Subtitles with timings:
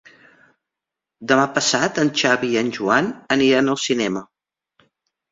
[1.31, 4.23] Demà passat en Xavi i en Joan aniran al cinema.